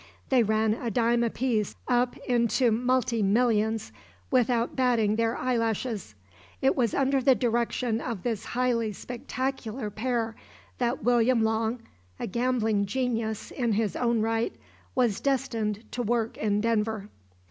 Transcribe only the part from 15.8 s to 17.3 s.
to work in Denver.